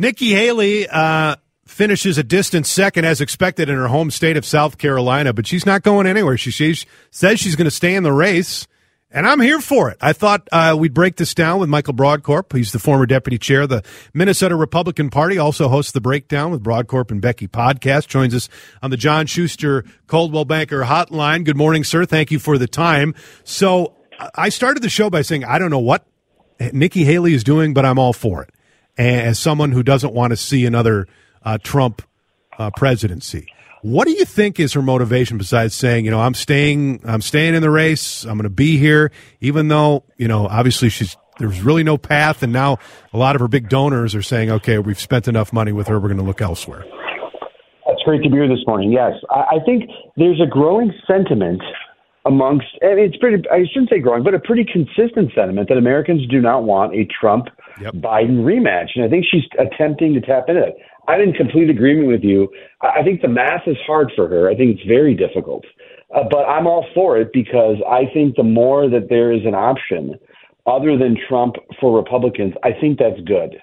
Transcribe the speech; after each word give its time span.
Nikki 0.00 0.30
Haley 0.30 0.88
uh, 0.88 1.36
finishes 1.66 2.16
a 2.16 2.22
distant 2.22 2.66
second 2.66 3.04
as 3.04 3.20
expected 3.20 3.68
in 3.68 3.76
her 3.76 3.88
home 3.88 4.10
state 4.10 4.38
of 4.38 4.46
South 4.46 4.78
Carolina, 4.78 5.34
but 5.34 5.46
she's 5.46 5.66
not 5.66 5.82
going 5.82 6.06
anywhere. 6.06 6.38
She, 6.38 6.50
she 6.50 6.74
says 7.10 7.38
she's 7.38 7.54
going 7.54 7.66
to 7.66 7.70
stay 7.70 7.94
in 7.94 8.02
the 8.02 8.10
race, 8.10 8.66
and 9.10 9.26
I'm 9.26 9.40
here 9.40 9.60
for 9.60 9.90
it. 9.90 9.98
I 10.00 10.14
thought 10.14 10.48
uh, 10.52 10.74
we'd 10.78 10.94
break 10.94 11.16
this 11.16 11.34
down 11.34 11.60
with 11.60 11.68
Michael 11.68 11.92
Brodkorb. 11.92 12.56
He's 12.56 12.72
the 12.72 12.78
former 12.78 13.04
deputy 13.04 13.36
chair 13.36 13.60
of 13.60 13.68
the 13.68 13.84
Minnesota 14.14 14.56
Republican 14.56 15.10
Party, 15.10 15.36
also 15.36 15.68
hosts 15.68 15.92
the 15.92 16.00
Breakdown 16.00 16.50
with 16.50 16.64
Brodkorb 16.64 17.10
and 17.10 17.20
Becky 17.20 17.46
podcast. 17.46 18.06
Joins 18.06 18.34
us 18.34 18.48
on 18.82 18.90
the 18.90 18.96
John 18.96 19.26
Schuster 19.26 19.84
Coldwell 20.06 20.46
Banker 20.46 20.84
Hotline. 20.84 21.44
Good 21.44 21.58
morning, 21.58 21.84
sir. 21.84 22.06
Thank 22.06 22.30
you 22.30 22.38
for 22.38 22.56
the 22.56 22.66
time. 22.66 23.14
So 23.44 23.96
I 24.34 24.48
started 24.48 24.82
the 24.82 24.88
show 24.88 25.10
by 25.10 25.20
saying 25.20 25.44
I 25.44 25.58
don't 25.58 25.70
know 25.70 25.78
what 25.78 26.06
Nikki 26.72 27.04
Haley 27.04 27.34
is 27.34 27.44
doing, 27.44 27.74
but 27.74 27.84
I'm 27.84 27.98
all 27.98 28.14
for 28.14 28.42
it 28.44 28.54
as 29.08 29.38
someone 29.38 29.72
who 29.72 29.82
doesn't 29.82 30.12
want 30.12 30.30
to 30.30 30.36
see 30.36 30.66
another 30.66 31.06
uh, 31.42 31.58
Trump 31.62 32.02
uh, 32.58 32.70
presidency. 32.76 33.46
What 33.82 34.06
do 34.06 34.12
you 34.12 34.26
think 34.26 34.60
is 34.60 34.74
her 34.74 34.82
motivation 34.82 35.38
besides 35.38 35.74
saying, 35.74 36.04
you 36.04 36.10
know, 36.10 36.20
I'm 36.20 36.34
staying, 36.34 37.00
I'm 37.04 37.22
staying 37.22 37.54
in 37.54 37.62
the 37.62 37.70
race, 37.70 38.24
I'm 38.24 38.36
going 38.36 38.42
to 38.42 38.50
be 38.50 38.76
here, 38.76 39.10
even 39.40 39.68
though, 39.68 40.04
you 40.18 40.28
know, 40.28 40.46
obviously 40.46 40.90
she's 40.90 41.16
there's 41.38 41.62
really 41.62 41.82
no 41.82 41.96
path, 41.96 42.42
and 42.42 42.52
now 42.52 42.78
a 43.14 43.16
lot 43.16 43.34
of 43.34 43.40
her 43.40 43.48
big 43.48 43.70
donors 43.70 44.14
are 44.14 44.20
saying, 44.20 44.50
okay, 44.50 44.78
we've 44.78 45.00
spent 45.00 45.26
enough 45.26 45.54
money 45.54 45.72
with 45.72 45.88
her, 45.88 45.98
we're 45.98 46.08
going 46.08 46.18
to 46.18 46.24
look 46.24 46.42
elsewhere. 46.42 46.84
That's 47.86 48.02
great 48.04 48.22
to 48.24 48.28
be 48.28 48.36
here 48.36 48.46
this 48.46 48.62
morning. 48.66 48.92
Yes, 48.92 49.14
I, 49.30 49.56
I 49.56 49.58
think 49.64 49.88
there's 50.16 50.38
a 50.38 50.46
growing 50.46 50.92
sentiment 51.06 51.62
amongst, 52.26 52.66
and 52.82 53.00
it's 53.00 53.16
pretty, 53.16 53.42
I 53.48 53.64
shouldn't 53.72 53.88
say 53.88 54.00
growing, 54.00 54.22
but 54.22 54.34
a 54.34 54.38
pretty 54.38 54.66
consistent 54.70 55.32
sentiment 55.34 55.70
that 55.70 55.78
Americans 55.78 56.26
do 56.28 56.42
not 56.42 56.64
want 56.64 56.94
a 56.94 57.08
Trump 57.18 57.48
yep. 57.80 57.94
Biden 57.94 58.44
rematch. 58.44 58.88
And 58.94 59.04
I 59.04 59.08
think 59.08 59.24
she's 59.30 59.44
attempting 59.58 60.14
to 60.14 60.20
tap 60.20 60.44
into 60.48 60.62
it. 60.62 60.74
I'm 61.08 61.20
in 61.20 61.32
complete 61.32 61.70
agreement 61.70 62.08
with 62.08 62.22
you. 62.22 62.48
I 62.82 63.02
think 63.02 63.20
the 63.20 63.28
math 63.28 63.62
is 63.66 63.76
hard 63.86 64.12
for 64.14 64.28
her. 64.28 64.48
I 64.48 64.54
think 64.54 64.78
it's 64.78 64.88
very 64.88 65.14
difficult. 65.14 65.64
Uh, 66.14 66.24
but 66.30 66.44
I'm 66.44 66.66
all 66.66 66.86
for 66.94 67.18
it 67.18 67.30
because 67.32 67.76
I 67.88 68.04
think 68.12 68.36
the 68.36 68.42
more 68.42 68.88
that 68.88 69.08
there 69.08 69.32
is 69.32 69.42
an 69.44 69.54
option 69.54 70.14
other 70.66 70.96
than 70.98 71.16
Trump 71.28 71.56
for 71.80 71.96
Republicans, 71.96 72.54
I 72.62 72.70
think 72.72 72.98
that's 72.98 73.20
good. 73.26 73.56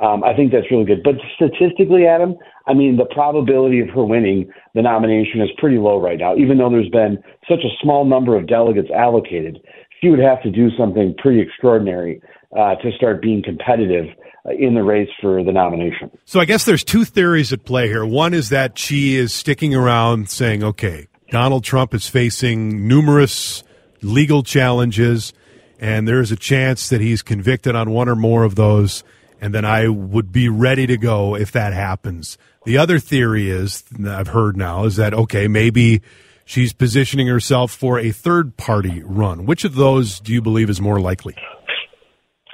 Um, 0.00 0.22
I 0.22 0.34
think 0.34 0.52
that's 0.52 0.70
really 0.70 0.84
good. 0.84 1.02
But 1.02 1.16
statistically, 1.34 2.06
Adam, 2.06 2.36
I 2.68 2.74
mean, 2.74 2.96
the 2.96 3.06
probability 3.06 3.80
of 3.80 3.88
her 3.90 4.04
winning 4.04 4.48
the 4.74 4.82
nomination 4.82 5.40
is 5.40 5.48
pretty 5.58 5.78
low 5.78 6.00
right 6.00 6.18
now, 6.18 6.36
even 6.36 6.58
though 6.58 6.70
there's 6.70 6.90
been 6.90 7.18
such 7.48 7.64
a 7.64 7.76
small 7.82 8.04
number 8.04 8.36
of 8.36 8.46
delegates 8.46 8.90
allocated. 8.94 9.58
She 10.00 10.08
would 10.08 10.20
have 10.20 10.40
to 10.42 10.50
do 10.50 10.68
something 10.78 11.14
pretty 11.18 11.40
extraordinary 11.40 12.22
uh, 12.56 12.74
to 12.76 12.90
start 12.96 13.22
being 13.22 13.42
competitive 13.42 14.06
uh, 14.46 14.50
in 14.50 14.74
the 14.74 14.82
race 14.82 15.08
for 15.20 15.42
the 15.42 15.52
nomination. 15.52 16.10
So 16.24 16.40
I 16.40 16.44
guess 16.44 16.64
there's 16.64 16.84
two 16.84 17.04
theories 17.04 17.52
at 17.52 17.64
play 17.64 17.88
here. 17.88 18.04
One 18.04 18.34
is 18.34 18.48
that 18.50 18.78
she 18.78 19.16
is 19.16 19.32
sticking 19.32 19.74
around 19.74 20.30
saying, 20.30 20.62
okay, 20.62 21.08
Donald 21.30 21.64
Trump 21.64 21.94
is 21.94 22.08
facing 22.08 22.88
numerous 22.88 23.62
legal 24.00 24.42
challenges, 24.42 25.32
and 25.78 26.08
there's 26.08 26.32
a 26.32 26.36
chance 26.36 26.88
that 26.88 27.00
he's 27.00 27.22
convicted 27.22 27.74
on 27.74 27.90
one 27.90 28.08
or 28.08 28.16
more 28.16 28.44
of 28.44 28.54
those 28.54 29.04
and 29.40 29.54
then 29.54 29.64
I 29.64 29.88
would 29.88 30.32
be 30.32 30.48
ready 30.48 30.86
to 30.86 30.96
go 30.96 31.34
if 31.36 31.52
that 31.52 31.72
happens. 31.72 32.38
The 32.64 32.78
other 32.78 32.98
theory 32.98 33.50
is 33.50 33.84
I've 34.06 34.28
heard 34.28 34.56
now 34.56 34.84
is 34.84 34.96
that 34.96 35.14
okay, 35.14 35.48
maybe 35.48 36.02
she's 36.44 36.72
positioning 36.72 37.26
herself 37.26 37.70
for 37.70 37.98
a 37.98 38.10
third 38.10 38.56
party 38.56 39.02
run. 39.02 39.46
Which 39.46 39.64
of 39.64 39.74
those 39.74 40.20
do 40.20 40.32
you 40.32 40.42
believe 40.42 40.68
is 40.70 40.80
more 40.80 41.00
likely? 41.00 41.36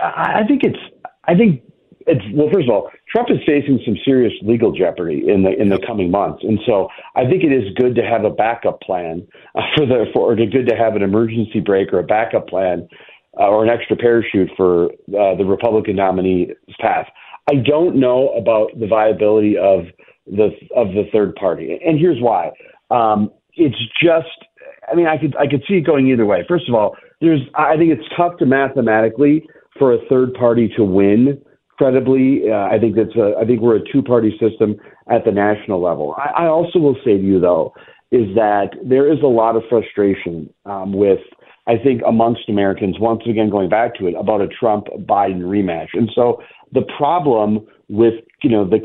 I 0.00 0.42
think 0.46 0.62
it's 0.64 0.78
I 1.24 1.34
think 1.34 1.62
it's 2.06 2.24
well 2.34 2.48
first 2.52 2.68
of 2.68 2.74
all, 2.74 2.90
Trump 3.10 3.30
is 3.30 3.38
facing 3.46 3.80
some 3.84 3.96
serious 4.04 4.32
legal 4.42 4.72
jeopardy 4.72 5.24
in 5.28 5.42
the 5.42 5.50
in 5.50 5.68
the 5.68 5.78
coming 5.86 6.10
months. 6.10 6.42
And 6.42 6.58
so 6.66 6.88
I 7.14 7.24
think 7.24 7.44
it 7.44 7.52
is 7.52 7.72
good 7.76 7.94
to 7.96 8.02
have 8.02 8.24
a 8.24 8.30
backup 8.30 8.80
plan 8.80 9.26
uh, 9.54 9.62
for 9.76 9.86
the 9.86 10.06
for 10.12 10.32
or 10.32 10.36
good 10.36 10.68
to 10.68 10.76
have 10.76 10.96
an 10.96 11.02
emergency 11.02 11.60
brake 11.60 11.92
or 11.92 11.98
a 11.98 12.04
backup 12.04 12.48
plan 12.48 12.88
uh, 13.38 13.48
or 13.48 13.64
an 13.64 13.70
extra 13.70 13.96
parachute 13.96 14.50
for 14.56 14.86
uh, 14.86 15.34
the 15.36 15.44
Republican 15.44 15.96
nominee's 15.96 16.54
path. 16.80 17.06
I 17.50 17.56
don't 17.56 17.96
know 17.96 18.30
about 18.30 18.70
the 18.78 18.86
viability 18.86 19.56
of 19.56 19.84
the 20.26 20.50
of 20.74 20.88
the 20.88 21.04
third 21.12 21.34
party, 21.36 21.78
and 21.84 21.98
here's 21.98 22.20
why. 22.20 22.50
Um, 22.90 23.30
it's 23.56 23.76
just, 24.02 24.26
I 24.90 24.94
mean, 24.94 25.06
I 25.06 25.18
could 25.18 25.36
I 25.36 25.46
could 25.46 25.62
see 25.68 25.74
it 25.74 25.82
going 25.82 26.08
either 26.08 26.26
way. 26.26 26.44
First 26.48 26.68
of 26.68 26.74
all, 26.74 26.96
there's 27.20 27.40
I 27.54 27.76
think 27.76 27.92
it's 27.92 28.08
tough 28.16 28.38
to 28.38 28.46
mathematically 28.46 29.46
for 29.78 29.92
a 29.92 29.98
third 30.08 30.34
party 30.34 30.72
to 30.76 30.84
win 30.84 31.40
credibly. 31.78 32.50
Uh, 32.50 32.68
I 32.70 32.78
think 32.78 32.96
that's 32.96 33.16
a, 33.16 33.34
I 33.40 33.44
think 33.44 33.60
we're 33.60 33.76
a 33.76 33.92
two 33.92 34.02
party 34.02 34.36
system 34.40 34.76
at 35.10 35.24
the 35.24 35.32
national 35.32 35.82
level. 35.82 36.14
I, 36.16 36.44
I 36.44 36.46
also 36.46 36.78
will 36.78 36.96
say 37.04 37.16
to 37.16 37.22
you 37.22 37.40
though 37.40 37.72
is 38.10 38.32
that 38.36 38.68
there 38.84 39.12
is 39.12 39.18
a 39.22 39.26
lot 39.26 39.56
of 39.56 39.62
frustration 39.68 40.48
um, 40.66 40.92
with 40.92 41.18
I 41.66 41.78
think, 41.82 42.02
amongst 42.06 42.48
Americans, 42.48 42.96
once 43.00 43.22
again, 43.28 43.48
going 43.48 43.70
back 43.70 43.94
to 43.96 44.06
it, 44.06 44.14
about 44.18 44.42
a 44.42 44.48
Trump 44.48 44.86
Biden 44.98 45.40
rematch. 45.40 45.88
And 45.94 46.10
so 46.14 46.42
the 46.72 46.82
problem 46.98 47.66
with, 47.88 48.14
you 48.42 48.50
know, 48.50 48.68
the 48.68 48.80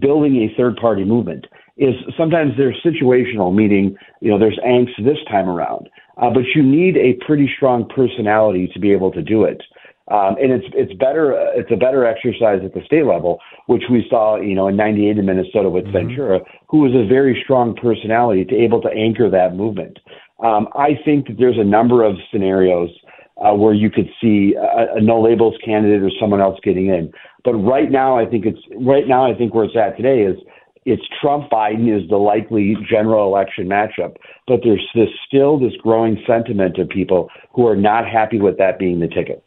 building 0.00 0.36
a 0.36 0.54
third 0.56 0.76
party 0.76 1.04
movement 1.04 1.46
is 1.76 1.94
sometimes 2.16 2.52
there's 2.56 2.76
situational, 2.84 3.54
meaning, 3.54 3.96
you 4.20 4.30
know, 4.30 4.38
there's 4.38 4.58
angst 4.66 5.04
this 5.04 5.18
time 5.30 5.48
around. 5.48 5.88
Uh, 6.16 6.30
but 6.30 6.42
you 6.54 6.62
need 6.62 6.96
a 6.96 7.14
pretty 7.24 7.48
strong 7.56 7.88
personality 7.88 8.68
to 8.72 8.80
be 8.80 8.92
able 8.92 9.12
to 9.12 9.22
do 9.22 9.44
it. 9.44 9.62
Um, 10.10 10.36
and 10.36 10.52
it's 10.52 10.66
it's 10.74 10.92
better 10.98 11.32
it's 11.54 11.70
a 11.72 11.76
better 11.76 12.04
exercise 12.04 12.60
at 12.62 12.74
the 12.74 12.82
state 12.84 13.06
level, 13.06 13.38
which 13.66 13.84
we 13.90 14.06
saw 14.10 14.36
you 14.36 14.54
know 14.54 14.68
in 14.68 14.76
'98 14.76 15.16
in 15.16 15.24
Minnesota 15.24 15.70
with 15.70 15.84
mm-hmm. 15.84 16.08
Ventura, 16.08 16.40
who 16.68 16.80
was 16.80 16.92
a 16.94 17.08
very 17.08 17.40
strong 17.42 17.74
personality 17.74 18.44
to 18.44 18.54
able 18.54 18.82
to 18.82 18.88
anchor 18.88 19.30
that 19.30 19.56
movement. 19.56 19.98
Um, 20.44 20.68
I 20.74 20.98
think 21.04 21.28
that 21.28 21.36
there's 21.38 21.58
a 21.58 21.64
number 21.64 22.04
of 22.04 22.16
scenarios 22.30 22.90
uh, 23.38 23.54
where 23.54 23.72
you 23.72 23.90
could 23.90 24.08
see 24.20 24.54
a, 24.54 24.96
a 24.96 25.00
no 25.00 25.22
labels 25.22 25.54
candidate 25.64 26.02
or 26.02 26.10
someone 26.20 26.40
else 26.40 26.58
getting 26.62 26.88
in. 26.88 27.10
But 27.42 27.54
right 27.54 27.90
now, 27.90 28.18
I 28.18 28.26
think 28.26 28.44
it's 28.44 28.60
right 28.80 29.08
now. 29.08 29.24
I 29.24 29.34
think 29.34 29.54
where 29.54 29.64
it's 29.64 29.76
at 29.76 29.96
today 29.96 30.22
is 30.22 30.36
it's 30.84 31.02
Trump 31.20 31.50
Biden 31.50 31.88
is 31.88 32.08
the 32.10 32.16
likely 32.16 32.76
general 32.88 33.26
election 33.26 33.66
matchup. 33.66 34.16
But 34.46 34.60
there's 34.62 34.86
this 34.94 35.08
still 35.26 35.58
this 35.58 35.72
growing 35.82 36.22
sentiment 36.26 36.78
of 36.78 36.90
people 36.90 37.30
who 37.54 37.66
are 37.66 37.76
not 37.76 38.06
happy 38.06 38.38
with 38.38 38.58
that 38.58 38.78
being 38.78 39.00
the 39.00 39.08
ticket. 39.08 39.42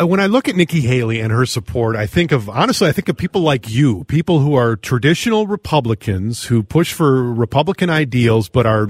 Uh, 0.00 0.06
when 0.06 0.20
I 0.20 0.26
look 0.26 0.48
at 0.48 0.56
Nikki 0.56 0.80
Haley 0.80 1.20
and 1.20 1.30
her 1.30 1.44
support, 1.44 1.96
I 1.96 2.06
think 2.06 2.32
of 2.32 2.48
honestly, 2.48 2.88
I 2.88 2.92
think 2.92 3.08
of 3.08 3.16
people 3.16 3.42
like 3.42 3.68
you, 3.68 4.04
people 4.04 4.38
who 4.38 4.54
are 4.54 4.76
traditional 4.76 5.46
Republicans 5.46 6.44
who 6.44 6.62
push 6.62 6.92
for 6.92 7.22
Republican 7.32 7.90
ideals, 7.90 8.48
but 8.48 8.64
are 8.64 8.88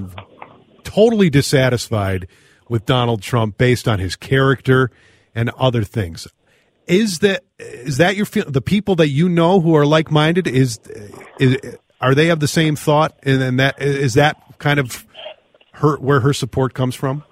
totally 0.83 1.29
dissatisfied 1.29 2.27
with 2.69 2.85
Donald 2.85 3.21
Trump 3.21 3.57
based 3.57 3.87
on 3.87 3.99
his 3.99 4.15
character 4.15 4.91
and 5.35 5.49
other 5.51 5.83
things. 5.83 6.27
Is 6.87 7.19
that 7.19 7.43
is 7.59 7.97
that 7.97 8.15
your 8.15 8.25
the 8.25 8.61
people 8.61 8.95
that 8.95 9.09
you 9.09 9.27
know 9.29 9.59
who 9.59 9.75
are 9.75 9.85
like 9.85 10.11
minded? 10.11 10.47
Is, 10.47 10.79
is 11.39 11.57
are 11.99 12.15
they 12.15 12.29
of 12.29 12.39
the 12.39 12.47
same 12.47 12.75
thought? 12.75 13.17
And, 13.23 13.41
and 13.41 13.59
that 13.59 13.81
is 13.81 14.13
that 14.13 14.37
kind 14.57 14.79
of 14.79 15.05
her 15.73 15.97
where 15.97 16.21
her 16.21 16.33
support 16.33 16.73
comes 16.73 16.95
from. 16.95 17.23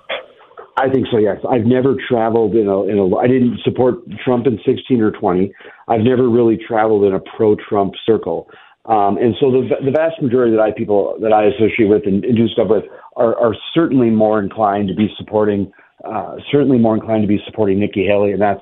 I 0.78 0.90
think 0.90 1.08
so. 1.12 1.18
Yes, 1.18 1.38
I've 1.50 1.66
never 1.66 1.96
traveled 2.10 2.56
in 2.56 2.68
a, 2.68 2.84
in 2.84 2.98
a. 2.98 3.16
I 3.18 3.28
didn't 3.28 3.60
support 3.64 3.96
Trump 4.24 4.48
in 4.48 4.60
sixteen 4.66 5.02
or 5.02 5.12
twenty. 5.12 5.54
I've 5.88 6.02
never 6.02 6.30
really 6.30 6.58
traveled 6.58 7.04
in 7.04 7.14
a 7.14 7.20
pro-Trump 7.20 7.94
circle. 8.06 8.50
Um, 8.86 9.18
and 9.18 9.36
so 9.40 9.52
the, 9.52 9.70
the 9.86 9.92
vast 9.92 10.22
majority 10.22 10.56
that 10.56 10.62
I 10.62 10.72
people 10.72 11.18
that 11.22 11.32
I 11.34 11.46
associate 11.46 11.88
with 11.88 12.04
and, 12.06 12.24
and 12.26 12.36
do 12.36 12.48
stuff 12.48 12.68
with 12.70 12.86
are, 13.16 13.38
are 13.38 13.56
certainly 13.74 14.10
more 14.10 14.40
inclined 14.40 14.88
to 14.88 14.96
be 14.96 15.08
supporting, 15.18 15.72
uh, 16.04 16.38
certainly 16.52 16.80
more 16.80 16.96
inclined 16.96 17.22
to 17.22 17.28
be 17.28 17.40
supporting 17.46 17.80
Nikki 17.80 18.06
Haley, 18.06 18.32
and 18.32 18.42
that's 18.42 18.62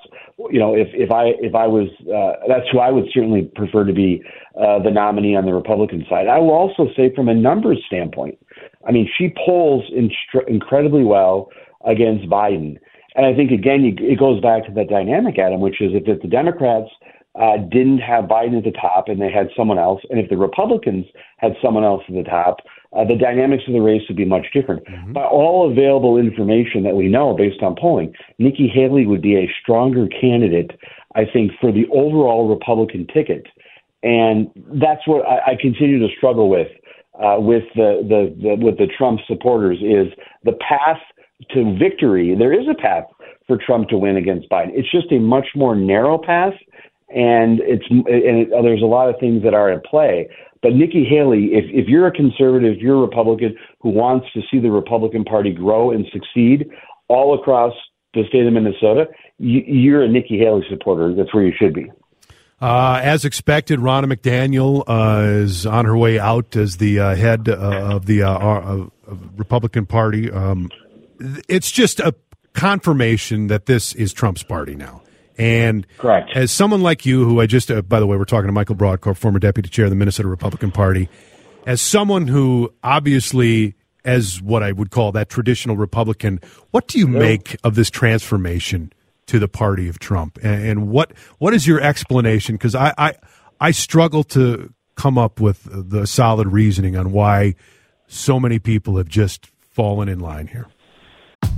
you 0.50 0.60
know 0.60 0.76
if 0.76 0.88
if 0.94 1.12
I 1.12 1.36
if 1.40 1.56
I 1.56 1.68
was 1.68 1.88
uh, 2.02 2.46
that's 2.48 2.66
who 2.72 2.80
I 2.80 2.90
would 2.90 3.06
certainly 3.14 3.44
prefer 3.56 3.86
to 3.86 3.94
be 3.94 4.22
uh, 4.60 4.80
the 4.84 4.92
nominee 4.92 5.36
on 5.36 5.46
the 5.46 5.54
Republican 5.54 6.06
side. 6.10 6.28
I 6.28 6.40
will 6.40 6.52
also 6.52 6.88
say 6.98 7.14
from 7.16 7.30
a 7.30 7.34
numbers 7.34 7.82
standpoint, 7.88 8.38
I 8.86 8.92
mean 8.92 9.08
she 9.18 9.34
polls 9.46 9.86
instru- 9.96 10.48
incredibly 10.48 11.04
well 11.04 11.50
against 11.86 12.30
Biden, 12.30 12.78
and 13.16 13.26
I 13.26 13.34
think 13.34 13.52
again 13.52 13.84
it 13.86 14.20
goes 14.20 14.42
back 14.42 14.66
to 14.66 14.72
that 14.74 14.90
dynamic, 14.90 15.40
Adam, 15.40 15.62
which 15.62 15.82
is 15.82 15.92
if, 15.94 16.08
if 16.08 16.22
the 16.22 16.28
Democrats 16.28 16.90
uh, 17.40 17.58
didn't 17.58 18.00
have 18.00 18.26
Biden 18.26 18.58
at 18.58 18.64
the 18.64 18.72
top 18.72 19.08
and 19.08 19.22
they 19.22 19.32
had 19.32 19.50
someone 19.56 19.80
else, 19.80 20.02
and 20.10 20.20
if 20.20 20.30
the 20.30 20.38
Republicans 20.38 21.06
had 21.38 21.54
someone 21.62 21.84
else 21.84 22.04
at 22.10 22.16
the 22.16 22.24
top, 22.24 22.58
uh, 22.92 23.06
the 23.06 23.16
dynamics 23.16 23.64
of 23.68 23.74
the 23.74 23.80
race 23.82 24.02
would 24.08 24.18
be 24.18 24.26
much 24.26 24.48
different. 24.54 24.84
Mm-hmm. 24.86 25.14
By 25.14 25.24
all 25.24 25.72
available 25.72 26.18
information 26.18 26.84
that 26.84 26.96
we 26.96 27.08
know 27.08 27.36
based 27.36 27.62
on 27.62 27.76
polling, 27.80 28.14
Nikki 28.40 28.68
Haley 28.68 29.06
would 29.06 29.22
be 29.22 29.36
a 29.36 29.50
stronger 29.62 30.08
candidate, 30.08 30.72
I 31.16 31.26
think, 31.26 31.52
for 31.62 31.72
the 31.72 31.86
overall 31.94 32.50
Republican 32.50 33.06
ticket. 33.14 33.46
And 34.02 34.50
that's 34.82 35.06
what 35.06 35.26
I, 35.28 35.52
I 35.52 35.56
continue 35.60 36.00
to 36.00 36.14
struggle 36.16 36.50
with 36.50 36.70
uh, 37.14 37.36
with 37.38 37.64
the, 37.76 38.00
the, 38.08 38.36
the 38.42 38.56
with 38.66 38.78
the 38.78 38.88
Trump 38.98 39.20
supporters 39.28 39.78
is 39.82 40.08
the 40.44 40.54
path 40.54 41.02
to 41.52 41.78
victory. 41.78 42.36
There 42.38 42.54
is 42.54 42.68
a 42.70 42.80
path 42.80 43.06
for 43.48 43.58
Trump 43.58 43.90
to 43.90 43.98
win 43.98 44.18
against 44.18 44.50
Biden. 44.50 44.70
It's 44.74 44.92
just 44.92 45.12
a 45.12 45.20
much 45.20 45.48
more 45.56 45.76
narrow 45.76 46.18
path, 46.18 46.54
and 47.10 47.60
it's 47.62 47.86
and 47.90 48.06
it, 48.08 48.50
there's 48.62 48.82
a 48.82 48.86
lot 48.86 49.10
of 49.10 49.16
things 49.20 49.44
that 49.44 49.54
are 49.54 49.70
at 49.70 49.84
play. 49.86 50.30
But 50.62 50.74
Nikki 50.74 51.06
Haley, 51.06 51.52
if, 51.54 51.66
if 51.70 51.88
you're 51.88 52.08
a 52.08 52.12
conservative, 52.12 52.76
if 52.76 52.82
you're 52.82 52.98
a 52.98 53.02
Republican 53.02 53.56
who 53.80 53.90
wants 53.90 54.28
to 54.34 54.42
see 54.52 54.60
the 54.60 54.70
Republican 54.70 55.24
Party 55.24 55.54
grow 55.54 55.92
and 55.92 56.06
succeed 56.12 56.70
all 57.08 57.40
across 57.40 57.74
the 58.14 58.24
state 58.28 58.46
of 58.46 58.52
Minnesota, 58.52 59.06
you, 59.38 59.62
you're 59.66 60.04
a 60.04 60.08
Nikki 60.10 60.38
Haley 60.38 60.66
supporter. 60.70 61.16
That's 61.16 61.34
where 61.34 61.46
you 61.46 61.54
should 61.58 61.74
be. 61.74 61.90
Uh, 62.62 63.00
as 63.02 63.24
expected, 63.24 63.80
Ronna 63.80 64.12
McDaniel 64.12 64.84
uh, 64.86 65.44
is 65.44 65.66
on 65.66 65.86
her 65.86 65.98
way 65.98 66.20
out 66.20 66.58
as 66.58 66.76
the 66.76 67.00
uh, 67.00 67.16
head 67.16 67.48
uh, 67.48 67.54
of 67.96 68.06
the 68.06 68.24
uh, 68.24 68.88
Republican 69.38 69.86
Party. 69.86 70.30
Um, 70.30 70.70
it's 71.48 71.72
just 71.72 72.00
a 72.00 72.14
confirmation 72.54 73.48
that 73.48 73.66
this 73.66 73.94
is 73.94 74.14
Trump's 74.14 74.44
party 74.44 74.76
now. 74.76 75.02
And 75.38 75.88
Correct. 75.98 76.32
as 76.36 76.52
someone 76.52 76.82
like 76.82 77.06
you, 77.06 77.24
who 77.24 77.40
I 77.40 77.46
just, 77.46 77.72
uh, 77.72 77.82
by 77.82 78.02
the 78.02 78.08
way, 78.08 78.18
we're 78.18 78.26
talking 78.26 78.48
to 78.48 78.52
Michael 78.52 78.76
Brodkorb, 78.76 79.16
former 79.16 79.40
deputy 79.40 79.70
chair 79.70 79.86
of 79.86 79.92
the 79.92 79.96
Minnesota 79.96 80.28
Republican 80.28 80.70
Party, 80.72 81.08
as 81.66 81.82
someone 81.82 82.28
who 82.28 82.74
obviously, 82.84 83.76
as 84.04 84.42
what 84.42 84.64
I 84.64 84.74
would 84.74 84.92
call 84.92 85.14
that 85.14 85.30
traditional 85.30 85.78
Republican, 85.78 86.42
what 86.72 86.88
do 86.88 87.00
you 87.00 87.08
make 87.08 87.56
of 87.64 87.76
this 87.76 87.90
transformation 87.90 88.92
to 89.28 89.40
the 89.40 89.48
party 89.48 89.88
of 89.88 90.00
Trump? 90.00 90.38
And, 90.42 90.66
and 90.66 90.90
what 90.90 91.14
what 91.38 91.54
is 91.54 91.68
your 91.68 91.80
explanation? 91.80 92.56
Because 92.56 92.76
I, 92.76 92.94
I 92.98 93.14
I 93.62 93.72
struggle 93.72 94.24
to 94.26 94.74
come 94.96 95.18
up 95.18 95.40
with 95.40 95.68
the 95.72 96.06
solid 96.06 96.48
reasoning 96.48 96.98
on 96.98 97.14
why 97.14 97.56
so 98.08 98.40
many 98.40 98.60
people 98.60 98.98
have 98.98 99.08
just 99.08 99.48
fallen 99.62 100.10
in 100.10 100.20
line 100.20 100.48
here. 100.48 100.68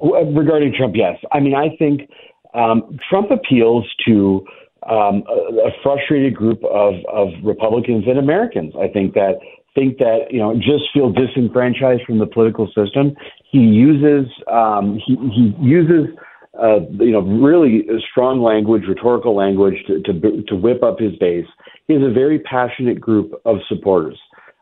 Regarding 0.00 0.72
Trump, 0.76 0.94
yes. 0.96 1.16
I 1.32 1.40
mean, 1.40 1.54
I 1.54 1.74
think 1.76 2.08
um, 2.54 2.98
Trump 3.08 3.30
appeals 3.30 3.84
to 4.06 4.46
um, 4.88 5.24
a, 5.28 5.68
a, 5.68 5.70
frustrated 5.82 6.34
group 6.34 6.62
of, 6.64 6.94
of 7.12 7.28
Republicans 7.42 8.04
and 8.06 8.18
Americans. 8.18 8.74
I 8.80 8.88
think 8.88 9.14
that 9.14 9.34
think 9.74 9.98
that 9.98 10.30
you 10.30 10.38
know 10.38 10.54
just 10.54 10.84
feel 10.94 11.12
disenfranchised 11.12 12.02
from 12.06 12.18
the 12.18 12.26
political 12.26 12.66
system. 12.68 13.14
He 13.50 13.58
uses 13.58 14.30
um, 14.50 14.98
he, 15.04 15.16
he 15.34 15.54
uses 15.60 16.14
uh, 16.60 16.80
you 16.98 17.12
know 17.12 17.20
really 17.20 17.86
strong 18.10 18.40
language, 18.40 18.84
rhetorical 18.88 19.36
language 19.36 19.76
to, 19.86 20.00
to 20.02 20.42
to 20.42 20.56
whip 20.56 20.82
up 20.82 20.98
his 20.98 21.16
base. 21.16 21.46
He 21.86 21.94
has 21.94 22.02
a 22.02 22.12
very 22.12 22.38
passionate 22.38 23.00
group 23.00 23.32
of 23.44 23.56
supporters. 23.68 24.18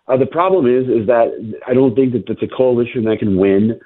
Uh, 0.08 0.16
the 0.16 0.26
problem 0.26 0.66
is 0.66 0.88
is 0.88 1.06
that 1.06 1.28
I 1.66 1.74
don't 1.74 1.94
think 1.94 2.12
that 2.12 2.24
it's 2.28 2.42
a 2.42 2.56
coalition 2.56 3.04
that 3.04 3.18
can 3.18 3.36
win 3.36 3.78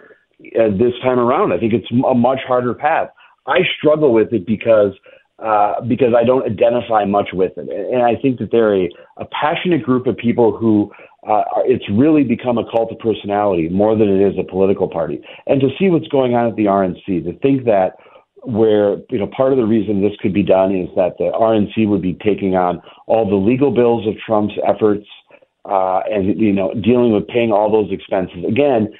uh, 0.58 0.68
this 0.70 0.92
time 1.02 1.18
around. 1.18 1.52
I 1.52 1.58
think 1.58 1.72
it's 1.72 1.90
a 1.90 2.14
much 2.14 2.40
harder 2.46 2.74
path. 2.74 3.08
I 3.46 3.60
struggle 3.78 4.12
with 4.12 4.32
it 4.32 4.46
because 4.46 4.92
uh, 5.38 5.80
because 5.88 6.12
I 6.14 6.22
don't 6.24 6.44
identify 6.44 7.06
much 7.06 7.30
with 7.32 7.52
it, 7.56 7.68
and 7.68 8.02
I 8.02 8.14
think 8.20 8.38
that 8.40 8.50
they're 8.52 8.74
a, 8.74 8.88
a 9.16 9.24
passionate 9.26 9.82
group 9.82 10.06
of 10.06 10.16
people 10.16 10.54
who 10.54 10.92
uh, 11.26 11.42
it's 11.64 11.84
really 11.90 12.24
become 12.24 12.58
a 12.58 12.70
cult 12.70 12.92
of 12.92 12.98
personality 12.98 13.68
more 13.68 13.96
than 13.96 14.08
it 14.08 14.20
is 14.20 14.38
a 14.38 14.44
political 14.44 14.88
party. 14.88 15.20
And 15.46 15.60
to 15.60 15.68
see 15.78 15.88
what's 15.88 16.08
going 16.08 16.34
on 16.34 16.48
at 16.48 16.56
the 16.56 16.64
RNC, 16.64 17.24
to 17.24 17.38
think 17.40 17.64
that 17.64 17.96
where 18.42 18.96
you 19.10 19.18
know 19.18 19.26
part 19.26 19.52
of 19.52 19.58
the 19.58 19.64
reason 19.64 20.00
this 20.00 20.16
could 20.20 20.32
be 20.32 20.42
done 20.42 20.74
is 20.74 20.88
that 20.96 21.16
the 21.18 21.30
RNC 21.32 21.88
would 21.88 22.02
be 22.02 22.14
taking 22.24 22.54
on 22.54 22.80
all 23.06 23.28
the 23.28 23.36
legal 23.36 23.70
bills 23.70 24.06
of 24.06 24.14
Trump's 24.26 24.54
efforts 24.66 25.06
uh, 25.64 26.00
and 26.10 26.38
you 26.40 26.52
know 26.52 26.72
dealing 26.74 27.12
with 27.12 27.26
paying 27.28 27.52
all 27.52 27.70
those 27.70 27.92
expenses. 27.92 28.44
Again, 28.48 28.92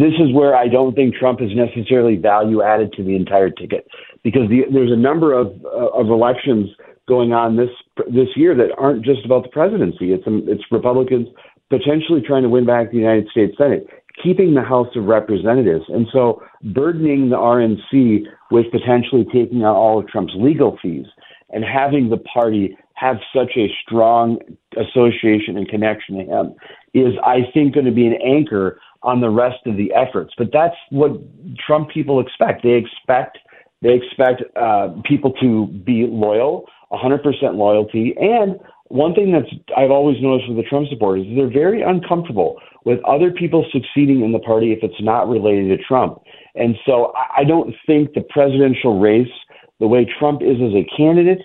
this 0.00 0.14
is 0.18 0.32
where 0.32 0.56
I 0.56 0.68
don't 0.68 0.94
think 0.94 1.14
Trump 1.14 1.40
is 1.40 1.50
necessarily 1.54 2.16
value 2.16 2.62
added 2.62 2.92
to 2.94 3.04
the 3.04 3.16
entire 3.16 3.50
ticket 3.50 3.86
because 4.22 4.48
the, 4.48 4.62
there's 4.72 4.92
a 4.92 4.96
number 4.96 5.32
of 5.32 5.48
uh, 5.64 5.98
of 5.98 6.08
elections 6.08 6.70
going 7.06 7.32
on 7.32 7.56
this 7.56 7.70
this 8.12 8.28
year 8.36 8.54
that 8.54 8.74
aren't 8.78 9.04
just 9.04 9.24
about 9.24 9.44
the 9.44 9.50
presidency. 9.50 10.12
It's 10.12 10.26
um, 10.26 10.44
it's 10.46 10.64
Republicans 10.70 11.28
potentially 11.70 12.20
trying 12.20 12.42
to 12.42 12.48
win 12.48 12.66
back 12.66 12.90
the 12.90 12.98
United 12.98 13.28
States 13.28 13.54
Senate, 13.56 13.86
keeping 14.22 14.54
the 14.54 14.62
House 14.62 14.88
of 14.96 15.04
Representatives, 15.04 15.84
and 15.88 16.06
so 16.12 16.42
burdening 16.74 17.30
the 17.30 17.36
RNC 17.36 18.24
with 18.50 18.66
potentially 18.70 19.24
taking 19.32 19.64
on 19.64 19.74
all 19.74 19.98
of 19.98 20.08
Trump's 20.08 20.34
legal 20.36 20.78
fees 20.82 21.06
and 21.50 21.64
having 21.64 22.10
the 22.10 22.18
party 22.18 22.76
have 22.94 23.16
such 23.34 23.52
a 23.56 23.68
strong 23.82 24.38
association 24.76 25.56
and 25.56 25.68
connection 25.68 26.16
to 26.16 26.24
him 26.24 26.54
is, 26.94 27.14
I 27.24 27.50
think, 27.52 27.74
going 27.74 27.86
to 27.86 27.92
be 27.92 28.06
an 28.06 28.18
anchor 28.24 28.80
on 29.04 29.20
the 29.20 29.30
rest 29.30 29.66
of 29.66 29.76
the 29.76 29.92
efforts. 29.92 30.32
But 30.36 30.48
that's 30.52 30.74
what 30.90 31.12
Trump 31.64 31.90
people 31.90 32.20
expect. 32.20 32.62
They 32.64 32.72
expect 32.72 33.38
they 33.82 33.94
expect 33.94 34.42
uh, 34.56 34.94
people 35.04 35.32
to 35.42 35.66
be 35.66 36.06
loyal, 36.08 36.64
100% 36.90 37.20
loyalty, 37.54 38.14
and 38.18 38.58
one 38.88 39.14
thing 39.14 39.32
that's 39.32 39.52
I've 39.76 39.90
always 39.90 40.16
noticed 40.22 40.48
with 40.48 40.56
the 40.56 40.62
Trump 40.64 40.88
supporters 40.88 41.26
is 41.26 41.36
they're 41.36 41.52
very 41.52 41.82
uncomfortable 41.82 42.60
with 42.84 42.98
other 43.04 43.30
people 43.30 43.66
succeeding 43.72 44.22
in 44.24 44.32
the 44.32 44.38
party 44.38 44.72
if 44.72 44.78
it's 44.82 45.00
not 45.00 45.28
related 45.28 45.76
to 45.76 45.82
Trump. 45.84 46.18
And 46.54 46.76
so 46.86 47.12
I 47.36 47.44
don't 47.44 47.74
think 47.86 48.14
the 48.14 48.22
presidential 48.22 49.00
race, 49.00 49.32
the 49.80 49.86
way 49.86 50.06
Trump 50.18 50.42
is 50.42 50.56
as 50.62 50.74
a 50.74 50.86
candidate, 50.96 51.40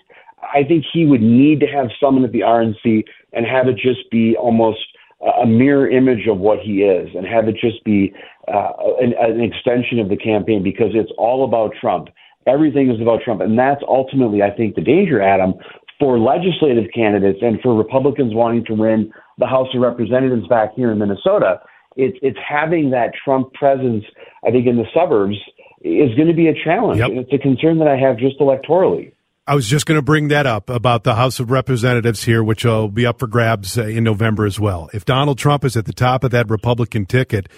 I 0.54 0.63
think 0.63 0.86
he 0.92 1.06
would 1.06 1.22
need 1.22 1.60
to 1.62 1.68
have 1.68 1.88
someone 2.00 2.24
at 2.24 2.32
the 2.32 2.42
RNC 2.42 3.04
and 3.34 3.46
have 3.46 3.68
it 3.68 3.78
just 3.78 4.10
be 4.12 4.36
almost 4.36 4.80
a 5.22 5.46
mirror 5.46 5.90
image 5.90 6.28
of 6.28 6.38
what 6.38 6.60
he 6.60 6.84
is 6.84 7.10
and 7.16 7.28
have 7.28 7.48
it 7.48 7.56
just 7.60 7.84
be 7.84 8.14
uh, 8.48 8.72
an, 9.02 9.14
an 9.20 9.42
extension 9.42 10.00
of 10.00 10.10
the 10.10 10.16
campaign 10.16 10.64
because 10.64 10.92
it's 10.94 11.12
all 11.18 11.44
about 11.44 11.74
Trump. 11.80 12.08
Everything 12.48 12.90
is 12.90 13.02
about 13.02 13.22
Trump. 13.22 13.42
And 13.42 13.60
that's 13.60 13.82
ultimately, 13.88 14.42
I 14.42 14.50
think, 14.50 14.76
the 14.76 14.82
danger, 14.82 15.22
Adam, 15.22 15.56
for 16.00 16.18
legislative 16.18 16.86
candidates 16.96 17.40
and 17.42 17.60
for 17.62 17.76
Republicans 17.76 18.34
wanting 18.34 18.64
to 18.66 18.74
win 18.74 19.12
the 19.38 19.46
House 19.46 19.68
of 19.76 19.82
Representatives 19.82 20.48
back 20.48 20.74
here 20.76 20.92
in 20.92 21.00
Minnesota. 21.00 21.60
It's, 21.98 22.18
it's 22.22 22.40
having 22.48 22.92
that 22.92 23.12
Trump 23.24 23.54
presence, 23.54 24.06
I 24.48 24.52
think, 24.52 24.68
in 24.68 24.78
the 24.78 24.86
suburbs 24.94 25.36
is 25.82 26.16
going 26.16 26.28
to 26.28 26.34
be 26.34 26.48
a 26.48 26.54
challenge. 26.64 27.00
Yep. 27.00 27.10
And 27.10 27.20
it's 27.20 27.34
a 27.34 27.38
concern 27.38 27.78
that 27.80 27.90
I 27.90 27.98
have 27.98 28.18
just 28.18 28.40
electorally. 28.40 29.12
I 29.50 29.56
was 29.56 29.68
just 29.68 29.88
going 29.88 29.98
to 29.98 30.03
bring 30.03 30.27
that 30.27 30.46
up 30.46 30.70
about 30.70 31.03
the 31.03 31.15
House 31.15 31.39
of 31.39 31.50
Representatives 31.50 32.24
here, 32.24 32.44
which 32.44 32.63
will 32.63 32.88
be 32.88 33.08
up 33.08 33.18
for 33.18 33.25
grabs 33.25 33.79
uh, 33.79 33.86
in 33.86 34.03
November 34.03 34.46
as 34.46 34.60
well. 34.60 34.91
If 34.94 35.06
Donald 35.06 35.39
Trump 35.39 35.65
is 35.65 35.75
at 35.75 35.88
the 35.88 35.91
top 35.91 36.24
of 36.24 36.29
that 36.29 36.48
Republican 36.51 37.08
ticket, 37.08 37.50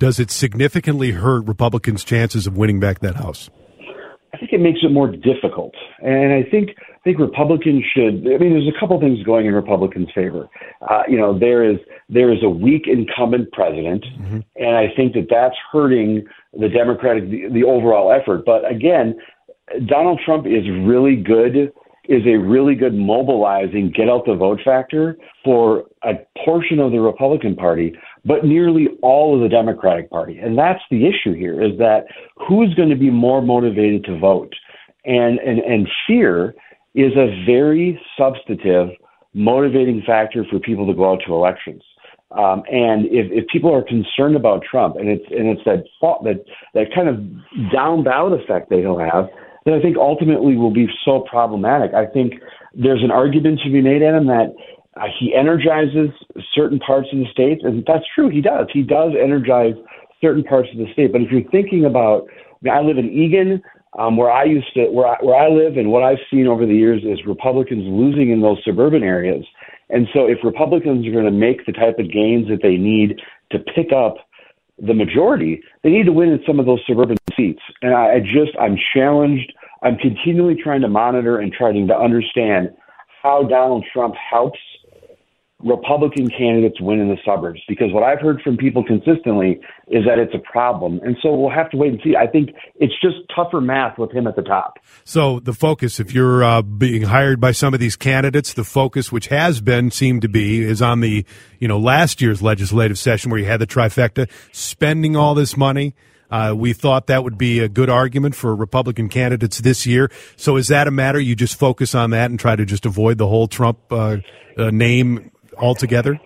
does 0.00 0.18
it 0.18 0.32
significantly 0.32 1.12
hurt 1.12 1.46
Republicans' 1.46 2.02
chances 2.02 2.48
of 2.48 2.56
winning 2.56 2.80
back 2.80 2.98
that 2.98 3.14
House? 3.14 3.48
I 4.34 4.38
think 4.38 4.54
it 4.54 4.60
makes 4.60 4.80
it 4.82 4.90
more 4.90 5.08
difficult, 5.08 5.72
and 6.02 6.32
I 6.32 6.42
think 6.50 6.70
I 6.78 6.98
think 7.04 7.20
Republicans 7.20 7.84
should. 7.94 8.26
I 8.26 8.38
mean, 8.38 8.50
there's 8.50 8.68
a 8.68 8.78
couple 8.78 8.98
things 9.00 9.22
going 9.22 9.46
in 9.46 9.54
Republicans' 9.54 10.08
favor. 10.14 10.48
Uh, 10.82 11.04
you 11.08 11.16
know, 11.16 11.38
there 11.38 11.64
is 11.64 11.78
there 12.08 12.32
is 12.32 12.42
a 12.42 12.50
weak 12.50 12.86
incumbent 12.86 13.52
president, 13.52 14.04
mm-hmm. 14.04 14.40
and 14.56 14.76
I 14.76 14.88
think 14.94 15.14
that 15.14 15.28
that's 15.30 15.54
hurting 15.72 16.26
the 16.52 16.68
Democratic 16.68 17.30
the, 17.30 17.48
the 17.50 17.64
overall 17.64 18.12
effort. 18.12 18.44
But 18.44 18.70
again, 18.70 19.16
Donald 19.86 20.20
Trump 20.24 20.46
is 20.46 20.64
really 20.84 21.16
good, 21.16 21.72
is 22.08 22.22
a 22.26 22.36
really 22.36 22.74
good 22.74 22.94
mobilizing 22.94 23.92
get 23.94 24.08
out 24.08 24.24
the 24.26 24.34
vote 24.34 24.60
factor 24.64 25.16
for 25.44 25.84
a 26.04 26.12
portion 26.44 26.78
of 26.78 26.92
the 26.92 27.00
Republican 27.00 27.56
Party, 27.56 27.92
but 28.24 28.44
nearly 28.44 28.88
all 29.02 29.34
of 29.34 29.42
the 29.42 29.48
Democratic 29.48 30.08
Party. 30.10 30.38
And 30.38 30.56
that's 30.56 30.82
the 30.90 31.06
issue 31.06 31.34
here 31.34 31.62
is 31.62 31.76
that 31.78 32.04
who's 32.48 32.72
going 32.74 32.90
to 32.90 32.96
be 32.96 33.10
more 33.10 33.42
motivated 33.42 34.04
to 34.04 34.18
vote? 34.18 34.54
And 35.04 35.38
and 35.40 35.58
and 35.60 35.88
fear 36.06 36.54
is 36.94 37.12
a 37.16 37.44
very 37.44 38.00
substantive 38.18 38.88
motivating 39.34 40.02
factor 40.06 40.44
for 40.50 40.58
people 40.58 40.86
to 40.86 40.94
go 40.94 41.12
out 41.12 41.20
to 41.26 41.34
elections. 41.34 41.82
Um, 42.32 42.62
and 42.70 43.06
if, 43.06 43.30
if 43.30 43.46
people 43.48 43.72
are 43.72 43.82
concerned 43.82 44.34
about 44.34 44.62
Trump, 44.68 44.96
and 44.96 45.08
it's 45.08 45.24
and 45.30 45.46
it's 45.46 45.62
that 45.64 45.84
that 46.24 46.44
that 46.74 46.86
kind 46.94 47.08
of 47.08 47.70
down 47.70 48.02
ballot 48.02 48.40
effect 48.40 48.70
that 48.70 48.78
he'll 48.80 48.98
have, 48.98 49.28
then 49.66 49.74
I 49.74 49.82
think 49.82 49.96
ultimately 49.98 50.56
will 50.56 50.72
be 50.72 50.86
so 51.04 51.26
problematic. 51.28 51.92
I 51.92 52.06
think 52.06 52.34
there's 52.72 53.02
an 53.02 53.10
argument 53.10 53.60
to 53.64 53.70
be 53.70 53.82
made 53.82 54.00
him 54.00 54.26
that 54.28 54.54
uh, 54.96 55.06
he 55.18 55.34
energizes 55.34 56.08
certain 56.54 56.78
parts 56.78 57.08
of 57.12 57.18
the 57.18 57.26
state, 57.30 57.62
and 57.64 57.84
that's 57.86 58.04
true. 58.14 58.30
He 58.30 58.40
does. 58.40 58.68
He 58.72 58.82
does 58.82 59.12
energize 59.20 59.74
certain 60.20 60.44
parts 60.44 60.68
of 60.72 60.78
the 60.78 60.90
state. 60.92 61.12
But 61.12 61.20
if 61.20 61.30
you're 61.30 61.50
thinking 61.50 61.84
about, 61.84 62.28
I, 62.30 62.58
mean, 62.62 62.74
I 62.74 62.80
live 62.80 62.96
in 62.96 63.10
Eagan, 63.10 63.60
um, 63.98 64.16
where 64.16 64.30
I 64.30 64.44
used 64.44 64.72
to, 64.74 64.86
where 64.86 65.08
I, 65.08 65.16
where 65.20 65.36
I 65.36 65.48
live, 65.48 65.76
and 65.76 65.90
what 65.90 66.02
I've 66.02 66.22
seen 66.30 66.46
over 66.46 66.64
the 66.64 66.74
years 66.74 67.02
is 67.02 67.26
Republicans 67.26 67.84
losing 67.86 68.30
in 68.30 68.40
those 68.40 68.58
suburban 68.64 69.02
areas. 69.02 69.44
And 69.90 70.06
so, 70.14 70.26
if 70.26 70.38
Republicans 70.44 71.06
are 71.06 71.12
going 71.12 71.24
to 71.24 71.30
make 71.30 71.66
the 71.66 71.72
type 71.72 71.98
of 71.98 72.10
gains 72.10 72.48
that 72.48 72.60
they 72.62 72.76
need 72.76 73.20
to 73.50 73.58
pick 73.58 73.92
up 73.92 74.16
the 74.78 74.94
majority, 74.94 75.62
they 75.82 75.90
need 75.90 76.04
to 76.04 76.12
win 76.12 76.28
in 76.28 76.40
some 76.46 76.60
of 76.60 76.66
those 76.66 76.80
suburban 76.86 77.16
seats. 77.36 77.62
And 77.82 77.94
I, 77.94 78.14
I 78.14 78.20
just, 78.20 78.56
I'm 78.60 78.76
challenged. 78.94 79.52
I'm 79.82 79.96
continually 79.96 80.56
trying 80.62 80.80
to 80.82 80.88
monitor 80.88 81.38
and 81.38 81.52
trying 81.52 81.86
to 81.86 81.96
understand 81.96 82.70
how 83.22 83.42
Donald 83.44 83.84
Trump 83.92 84.14
helps 84.14 84.58
Republican 85.64 86.28
candidates 86.28 86.78
win 86.82 87.00
in 87.00 87.08
the 87.08 87.16
suburbs 87.24 87.60
because 87.66 87.90
what 87.90 88.02
I've 88.02 88.20
heard 88.20 88.42
from 88.42 88.58
people 88.58 88.84
consistently 88.84 89.58
is 89.88 90.04
that 90.04 90.18
it's 90.18 90.34
a 90.34 90.38
problem. 90.38 91.00
And 91.02 91.16
so 91.22 91.34
we'll 91.34 91.50
have 91.50 91.70
to 91.70 91.78
wait 91.78 91.92
and 91.92 92.00
see. 92.04 92.14
I 92.14 92.26
think 92.26 92.50
it's 92.74 92.92
just 93.00 93.16
tougher 93.34 93.62
math 93.62 93.96
with 93.96 94.12
him 94.12 94.26
at 94.26 94.36
the 94.36 94.42
top. 94.42 94.78
So 95.04 95.40
the 95.40 95.54
focus, 95.54 95.98
if 95.98 96.12
you're 96.12 96.44
uh, 96.44 96.60
being 96.60 97.02
hired 97.02 97.40
by 97.40 97.52
some 97.52 97.72
of 97.72 97.80
these 97.80 97.96
candidates, 97.96 98.52
the 98.52 98.64
focus, 98.64 99.10
which 99.10 99.28
has 99.28 99.62
been, 99.62 99.90
seemed 99.90 100.20
to 100.22 100.28
be, 100.28 100.60
is 100.60 100.82
on 100.82 101.00
the, 101.00 101.24
you 101.58 101.68
know, 101.68 101.78
last 101.78 102.20
year's 102.20 102.42
legislative 102.42 102.98
session 102.98 103.30
where 103.30 103.40
you 103.40 103.46
had 103.46 103.60
the 103.60 103.66
trifecta, 103.66 104.30
spending 104.52 105.16
all 105.16 105.34
this 105.34 105.56
money. 105.56 105.94
Uh, 106.30 106.54
we 106.56 106.72
thought 106.72 107.06
that 107.06 107.24
would 107.24 107.38
be 107.38 107.60
a 107.60 107.68
good 107.68 107.90
argument 107.90 108.34
for 108.34 108.54
Republican 108.54 109.08
candidates 109.08 109.60
this 109.60 109.86
year. 109.86 110.10
So 110.36 110.56
is 110.56 110.68
that 110.68 110.88
a 110.88 110.90
matter 110.90 111.20
you 111.20 111.36
just 111.36 111.58
focus 111.58 111.94
on 111.94 112.10
that 112.10 112.30
and 112.30 112.38
try 112.38 112.56
to 112.56 112.64
just 112.64 112.86
avoid 112.86 113.18
the 113.18 113.28
whole 113.28 113.48
Trump 113.48 113.78
uh, 113.90 114.18
uh, 114.56 114.70
name 114.70 115.30
altogether? 115.56 116.20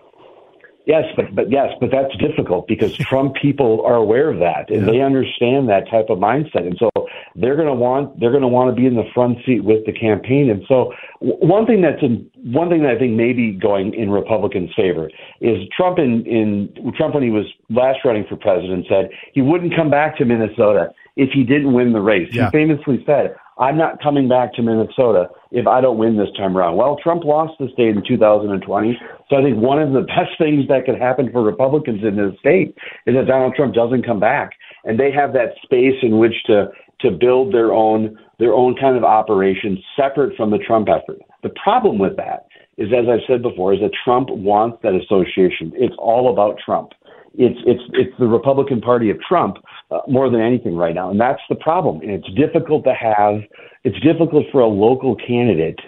Yes, 0.87 1.05
but 1.15 1.35
but 1.35 1.51
yes, 1.51 1.73
but 1.81 1.91
that's 1.91 2.15
difficult 2.17 2.67
because 2.67 2.97
Trump 3.11 3.35
people 3.35 3.83
are 3.85 3.97
aware 3.97 4.31
of 4.31 4.39
that 4.41 4.71
and 4.71 4.87
yeah. 4.87 4.93
they 4.93 5.01
understand 5.01 5.69
that 5.69 5.89
type 5.91 6.07
of 6.09 6.19
mindset, 6.19 6.67
and 6.67 6.77
so 6.79 6.91
they're 7.37 7.57
going 7.57 7.69
to 7.69 7.75
want 7.75 8.19
they're 8.19 8.31
going 8.31 8.43
to 8.43 8.49
want 8.49 8.75
to 8.75 8.81
be 8.81 8.87
in 8.87 8.97
the 8.97 9.09
front 9.15 9.39
seat 9.45 9.63
with 9.63 9.85
the 9.87 9.93
campaign. 9.93 10.51
And 10.51 10.65
so 10.67 10.93
one 11.21 11.67
thing 11.67 11.83
that's 11.83 12.03
in, 12.03 12.29
one 12.53 12.71
thing 12.71 12.83
that 12.83 12.93
I 12.93 12.99
think 12.99 13.13
may 13.13 13.33
be 13.33 13.53
going 13.53 13.95
in 13.95 14.11
Republicans' 14.11 14.71
favor 14.75 15.11
is 15.41 15.59
Trump 15.77 15.99
in 15.99 16.27
in 16.27 16.93
Trump 16.97 17.15
when 17.15 17.23
he 17.23 17.31
was 17.31 17.47
last 17.69 17.99
running 18.05 18.25
for 18.29 18.37
president 18.37 18.87
said 18.89 19.11
he 19.33 19.43
wouldn't 19.43 19.77
come 19.77 19.91
back 19.91 20.17
to 20.17 20.25
Minnesota 20.25 20.91
if 21.17 21.31
he 21.33 21.45
didn't 21.45 21.73
win 21.73 21.93
the 21.93 22.01
race. 22.01 22.29
Yeah. 22.33 22.47
He 22.47 22.51
famously 22.51 23.03
said, 23.05 23.37
I'm 23.61 23.77
not 23.77 24.03
coming 24.03 24.27
back 24.27 24.55
to 24.55 24.63
Minnesota 24.63 25.29
if 25.53 25.67
I 25.67 25.83
don't 25.83 25.99
win 25.99 26.17
this 26.17 26.31
time 26.37 26.57
around. 26.57 26.77
Well, 26.77 26.97
Trump 27.03 27.25
lost 27.25 27.53
the 27.61 27.69
state 27.75 27.95
in 27.95 28.03
2020. 28.09 28.99
So 29.29 29.37
I 29.37 29.43
think 29.43 29.59
one 29.59 29.81
of 29.81 29.93
the 29.93 30.01
best 30.01 30.33
things 30.39 30.67
that 30.69 30.87
could 30.87 30.99
happen 30.99 31.31
for 31.31 31.43
Republicans 31.43 32.01
in 32.03 32.17
this 32.17 32.39
state 32.41 32.75
is 33.07 33.15
that 33.15 33.27
Donald 33.27 33.55
Trump 33.55 33.75
doesn't 33.75 34.07
come 34.07 34.19
back 34.19 34.53
and 34.85 34.99
they 34.99 35.13
have 35.13 35.35
that 35.35 35.55
space 35.63 35.97
in 36.03 36.19
which 36.19 36.35
to 36.47 36.69
to 37.01 37.11
build 37.11 37.53
their 37.53 37.73
own 37.73 38.19
their 38.39 38.55
own 38.55 38.77
kind 38.81 38.97
of 38.97 39.05
operation 39.05 39.79
separate 39.95 40.37
from 40.37 40.51
the 40.51 40.59
Trump 40.59 40.89
effort. 40.89 41.21
The 41.43 41.51
problem 41.63 41.99
with 41.99 42.17
that 42.17 42.47
is 42.79 42.89
as 42.97 43.05
I've 43.11 43.27
said 43.29 43.43
before 43.43 43.75
is 43.75 43.81
that 43.81 43.93
Trump 44.05 44.31
wants 44.31 44.79
that 44.83 44.95
association. 44.95 45.73
It's 45.75 45.95
all 45.99 46.33
about 46.33 46.57
Trump. 46.65 46.93
It's 47.35 47.59
it's 47.65 47.83
it's 47.93 48.19
the 48.19 48.27
Republican 48.27 48.81
Party 48.81 49.11
of 49.11 49.19
Trump 49.21 49.59
uh, 49.91 50.01
more 50.09 50.29
than 50.31 50.41
anything 50.41 50.77
right 50.77 50.95
now, 50.95 51.11
and 51.11 51.21
that's 51.21 51.41
the 51.49 51.55
problem. 51.55 52.01
And 52.01 52.11
it's 52.11 52.29
difficult 52.35 52.85
to 52.85 52.95
have. 52.95 53.43
It's 53.85 53.99
difficult 54.01 54.47
for 54.53 54.61
a 54.61 54.67
local 54.67 55.17
candidate 55.17 55.79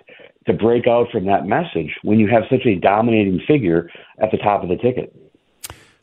to 0.46 0.52
break 0.52 0.86
out 0.86 1.08
from 1.12 1.26
that 1.26 1.46
message 1.46 1.94
when 2.02 2.18
you 2.18 2.28
have 2.28 2.44
such 2.50 2.66
a 2.66 2.76
dominating 2.76 3.40
figure 3.46 3.90
at 4.20 4.30
the 4.30 4.38
top 4.38 4.62
of 4.62 4.68
the 4.68 4.76
ticket. 4.76 5.14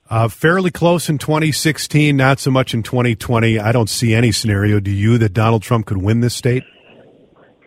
Uh, 0.10 0.28
fairly 0.28 0.72
close 0.72 1.08
in 1.08 1.20
2016, 1.20 2.18
not 2.18 2.40
so 2.40 2.50
much 2.50 2.74
in 2.74 2.82
2020. 2.82 3.60
I 3.60 3.72
don't 3.72 3.90
see 3.90 4.16
any 4.16 4.32
scenario. 4.32 4.80
Do 4.80 4.90
you 4.90 5.20
that 5.20 5.34
Donald 5.34 5.62
Trump 5.62 5.86
could 5.86 6.02
win 6.02 6.22
this 6.22 6.36
state? 6.36 6.64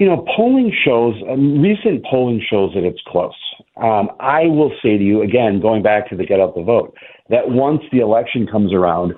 You 0.01 0.07
know, 0.07 0.27
polling 0.37 0.75
shows, 0.85 1.15
um, 1.31 1.63
recent 1.63 2.05
polling 2.11 2.45
shows 2.51 2.75
that 2.75 2.83
it's 2.83 2.99
close. 3.07 3.37
Um, 3.77 4.11
I 4.19 4.47
will 4.47 4.73
say 4.83 4.99
to 4.99 5.05
you, 5.05 5.23
again, 5.23 5.61
going 5.61 5.85
back 5.85 6.09
to 6.11 6.17
the 6.17 6.27
get 6.27 6.41
out 6.41 6.57
the 6.57 6.63
vote, 6.63 6.97
that 7.31 7.49
once 7.49 7.83
the 7.93 8.01
election 8.01 8.47
comes 8.47 8.73
around, 8.73 9.15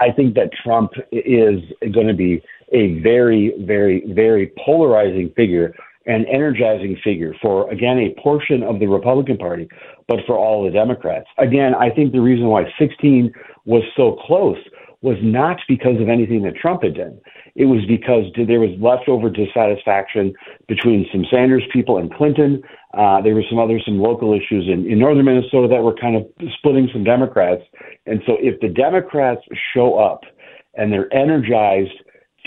I 0.00 0.10
think 0.10 0.34
that 0.34 0.50
Trump 0.64 0.92
is 1.12 1.60
going 1.92 2.06
to 2.06 2.14
be 2.14 2.42
a 2.72 3.00
very, 3.00 3.54
very, 3.60 4.04
very 4.12 4.52
polarizing 4.64 5.32
figure 5.36 5.74
and 6.06 6.24
energizing 6.26 6.96
figure 7.02 7.34
for, 7.42 7.70
again, 7.70 7.98
a 7.98 8.20
portion 8.20 8.62
of 8.62 8.78
the 8.78 8.86
Republican 8.86 9.36
Party, 9.36 9.68
but 10.06 10.18
for 10.26 10.36
all 10.36 10.64
the 10.64 10.70
Democrats. 10.70 11.26
Again, 11.38 11.74
I 11.74 11.90
think 11.90 12.12
the 12.12 12.20
reason 12.20 12.46
why 12.46 12.64
16 12.78 13.32
was 13.64 13.82
so 13.96 14.16
close 14.26 14.58
was 15.06 15.16
not 15.22 15.60
because 15.68 16.00
of 16.00 16.08
anything 16.08 16.42
that 16.42 16.56
Trump 16.56 16.82
had 16.82 16.96
done. 16.96 17.16
It 17.54 17.66
was 17.66 17.78
because 17.86 18.24
there 18.34 18.58
was 18.58 18.74
leftover 18.80 19.30
dissatisfaction 19.30 20.34
between 20.66 21.06
some 21.12 21.24
Sanders 21.30 21.62
people 21.72 21.96
and 21.96 22.12
Clinton. 22.12 22.60
Uh, 22.92 23.22
there 23.22 23.36
were 23.36 23.44
some 23.48 23.60
other, 23.60 23.78
some 23.86 24.00
local 24.00 24.34
issues 24.34 24.66
in, 24.66 24.90
in 24.90 24.98
northern 24.98 25.24
Minnesota 25.24 25.68
that 25.70 25.80
were 25.80 25.94
kind 25.94 26.16
of 26.16 26.26
splitting 26.58 26.88
some 26.92 27.04
Democrats. 27.04 27.62
And 28.06 28.20
so 28.26 28.34
if 28.40 28.58
the 28.58 28.68
Democrats 28.68 29.42
show 29.72 29.96
up 29.96 30.22
and 30.74 30.92
they're 30.92 31.12
energized 31.14 31.94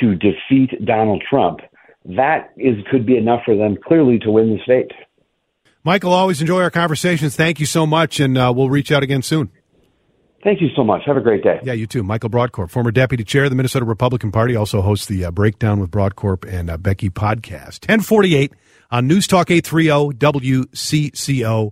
to 0.01 0.15
defeat 0.15 0.85
Donald 0.85 1.23
Trump, 1.29 1.61
that 2.17 2.51
is 2.57 2.75
could 2.91 3.05
be 3.05 3.15
enough 3.15 3.43
for 3.45 3.55
them 3.55 3.77
clearly 3.81 4.19
to 4.19 4.31
win 4.31 4.49
the 4.49 4.59
state. 4.63 4.91
Michael, 5.85 6.11
always 6.11 6.41
enjoy 6.41 6.61
our 6.61 6.71
conversations. 6.71 7.37
Thank 7.37 7.61
you 7.61 7.65
so 7.65 7.85
much, 7.85 8.19
and 8.19 8.37
uh, 8.37 8.51
we'll 8.53 8.69
reach 8.69 8.91
out 8.91 9.01
again 9.01 9.21
soon. 9.21 9.49
Thank 10.43 10.61
you 10.61 10.69
so 10.75 10.83
much. 10.83 11.01
Have 11.05 11.17
a 11.17 11.21
great 11.21 11.43
day. 11.43 11.59
Yeah, 11.63 11.73
you 11.73 11.85
too. 11.85 12.01
Michael 12.01 12.29
Brodkorb, 12.29 12.69
former 12.69 12.91
deputy 12.91 13.23
chair 13.23 13.43
of 13.45 13.49
the 13.49 13.55
Minnesota 13.55 13.85
Republican 13.85 14.31
Party, 14.31 14.55
also 14.55 14.81
hosts 14.81 15.07
the 15.07 15.25
uh, 15.25 15.31
Breakdown 15.31 15.79
with 15.79 15.91
Brodkorb 15.91 16.49
and 16.51 16.69
uh, 16.69 16.77
Becky 16.77 17.09
podcast. 17.09 17.87
1048 17.89 18.53
on 18.89 19.07
News 19.07 19.27
Talk 19.27 19.51
830 19.51 20.17
WCCO. 20.17 21.71